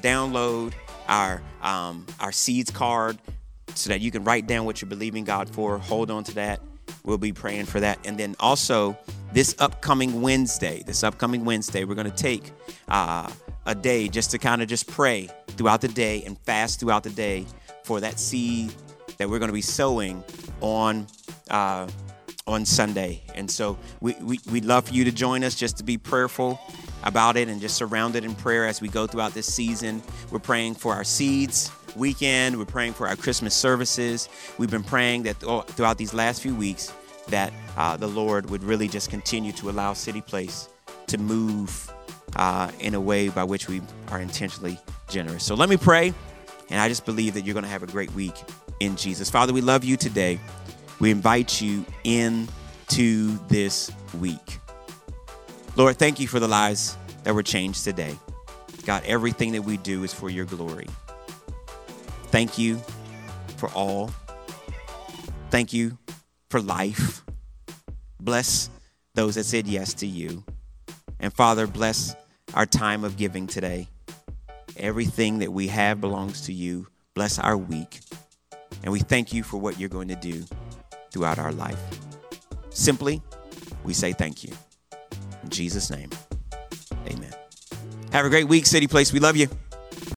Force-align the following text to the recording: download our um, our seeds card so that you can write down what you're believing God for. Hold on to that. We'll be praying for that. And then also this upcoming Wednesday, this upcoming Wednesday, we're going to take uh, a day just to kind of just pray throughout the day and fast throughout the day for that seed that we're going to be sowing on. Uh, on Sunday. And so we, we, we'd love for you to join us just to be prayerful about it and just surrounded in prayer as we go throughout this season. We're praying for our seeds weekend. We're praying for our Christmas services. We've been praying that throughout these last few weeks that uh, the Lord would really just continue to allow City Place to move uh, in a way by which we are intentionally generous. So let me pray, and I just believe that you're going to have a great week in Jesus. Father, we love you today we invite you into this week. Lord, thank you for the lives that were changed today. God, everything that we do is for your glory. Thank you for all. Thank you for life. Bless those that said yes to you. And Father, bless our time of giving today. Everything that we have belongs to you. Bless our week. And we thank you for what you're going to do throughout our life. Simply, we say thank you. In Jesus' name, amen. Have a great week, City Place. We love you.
download 0.00 0.72
our 1.08 1.42
um, 1.60 2.06
our 2.20 2.30
seeds 2.30 2.70
card 2.70 3.18
so 3.74 3.90
that 3.90 4.00
you 4.00 4.12
can 4.12 4.22
write 4.22 4.46
down 4.46 4.64
what 4.64 4.80
you're 4.80 4.88
believing 4.88 5.24
God 5.24 5.50
for. 5.50 5.76
Hold 5.78 6.08
on 6.12 6.22
to 6.22 6.34
that. 6.34 6.60
We'll 7.02 7.18
be 7.18 7.32
praying 7.32 7.64
for 7.64 7.80
that. 7.80 7.98
And 8.06 8.16
then 8.16 8.36
also 8.38 8.96
this 9.32 9.56
upcoming 9.58 10.22
Wednesday, 10.22 10.84
this 10.86 11.02
upcoming 11.02 11.44
Wednesday, 11.44 11.82
we're 11.82 11.96
going 11.96 12.08
to 12.08 12.16
take 12.16 12.52
uh, 12.86 13.28
a 13.66 13.74
day 13.74 14.06
just 14.06 14.30
to 14.30 14.38
kind 14.38 14.62
of 14.62 14.68
just 14.68 14.86
pray 14.86 15.28
throughout 15.48 15.80
the 15.80 15.88
day 15.88 16.22
and 16.24 16.38
fast 16.42 16.78
throughout 16.78 17.02
the 17.02 17.10
day 17.10 17.44
for 17.82 17.98
that 17.98 18.20
seed 18.20 18.72
that 19.16 19.28
we're 19.28 19.40
going 19.40 19.48
to 19.48 19.52
be 19.52 19.60
sowing 19.60 20.22
on. 20.60 21.08
Uh, 21.50 21.88
on 22.48 22.64
Sunday. 22.64 23.22
And 23.34 23.48
so 23.48 23.78
we, 24.00 24.14
we, 24.20 24.40
we'd 24.50 24.64
love 24.64 24.88
for 24.88 24.94
you 24.94 25.04
to 25.04 25.12
join 25.12 25.44
us 25.44 25.54
just 25.54 25.76
to 25.76 25.84
be 25.84 25.98
prayerful 25.98 26.58
about 27.04 27.36
it 27.36 27.48
and 27.48 27.60
just 27.60 27.76
surrounded 27.76 28.24
in 28.24 28.34
prayer 28.34 28.66
as 28.66 28.80
we 28.80 28.88
go 28.88 29.06
throughout 29.06 29.34
this 29.34 29.52
season. 29.52 30.02
We're 30.30 30.40
praying 30.40 30.74
for 30.74 30.94
our 30.94 31.04
seeds 31.04 31.70
weekend. 31.94 32.58
We're 32.58 32.64
praying 32.64 32.94
for 32.94 33.06
our 33.06 33.16
Christmas 33.16 33.54
services. 33.54 34.28
We've 34.56 34.70
been 34.70 34.82
praying 34.82 35.24
that 35.24 35.34
throughout 35.36 35.98
these 35.98 36.14
last 36.14 36.42
few 36.42 36.54
weeks 36.54 36.92
that 37.28 37.52
uh, 37.76 37.96
the 37.96 38.08
Lord 38.08 38.48
would 38.50 38.64
really 38.64 38.88
just 38.88 39.10
continue 39.10 39.52
to 39.52 39.70
allow 39.70 39.92
City 39.92 40.20
Place 40.20 40.68
to 41.08 41.18
move 41.18 41.92
uh, 42.36 42.70
in 42.80 42.94
a 42.94 43.00
way 43.00 43.28
by 43.28 43.44
which 43.44 43.68
we 43.68 43.82
are 44.08 44.20
intentionally 44.20 44.78
generous. 45.08 45.44
So 45.44 45.54
let 45.54 45.68
me 45.68 45.76
pray, 45.76 46.14
and 46.70 46.80
I 46.80 46.88
just 46.88 47.04
believe 47.04 47.34
that 47.34 47.44
you're 47.44 47.54
going 47.54 47.64
to 47.64 47.70
have 47.70 47.82
a 47.82 47.86
great 47.86 48.12
week 48.12 48.34
in 48.80 48.96
Jesus. 48.96 49.30
Father, 49.30 49.52
we 49.52 49.60
love 49.60 49.84
you 49.84 49.96
today 49.96 50.38
we 51.00 51.10
invite 51.10 51.60
you 51.60 51.84
into 52.04 53.38
this 53.48 53.90
week. 54.18 54.58
Lord, 55.76 55.96
thank 55.96 56.18
you 56.18 56.26
for 56.26 56.40
the 56.40 56.48
lives 56.48 56.96
that 57.24 57.34
were 57.34 57.42
changed 57.42 57.84
today. 57.84 58.16
God, 58.84 59.04
everything 59.04 59.52
that 59.52 59.62
we 59.62 59.76
do 59.76 60.02
is 60.02 60.12
for 60.12 60.28
your 60.28 60.44
glory. 60.44 60.86
Thank 62.26 62.58
you 62.58 62.80
for 63.56 63.68
all. 63.70 64.10
Thank 65.50 65.72
you 65.72 65.98
for 66.50 66.60
life. 66.60 67.22
Bless 68.20 68.70
those 69.14 69.36
that 69.36 69.44
said 69.44 69.66
yes 69.66 69.94
to 69.94 70.06
you. 70.06 70.42
And 71.20 71.32
Father, 71.32 71.66
bless 71.66 72.16
our 72.54 72.66
time 72.66 73.04
of 73.04 73.16
giving 73.16 73.46
today. 73.46 73.88
Everything 74.76 75.40
that 75.40 75.52
we 75.52 75.68
have 75.68 76.00
belongs 76.00 76.42
to 76.42 76.52
you. 76.52 76.86
Bless 77.14 77.38
our 77.38 77.56
week. 77.56 78.00
And 78.82 78.92
we 78.92 79.00
thank 79.00 79.32
you 79.32 79.42
for 79.42 79.58
what 79.58 79.78
you're 79.78 79.88
going 79.88 80.08
to 80.08 80.16
do 80.16 80.44
throughout 81.18 81.40
our 81.40 81.50
life. 81.52 81.80
Simply, 82.70 83.20
we 83.82 83.92
say 83.92 84.12
thank 84.12 84.44
you. 84.44 84.52
In 85.42 85.48
Jesus' 85.48 85.90
name, 85.90 86.10
amen. 87.08 87.34
Have 88.12 88.24
a 88.24 88.30
great 88.30 88.46
week, 88.46 88.66
City 88.66 88.86
Place. 88.86 89.12
We 89.12 89.18
love 89.18 89.36
you. 89.36 89.48